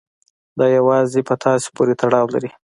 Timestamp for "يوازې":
0.77-1.21